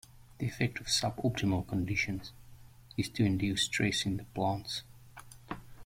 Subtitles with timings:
[0.39, 2.31] The effect of sub-optimal conditions
[2.97, 4.81] is to induce stress in the plants.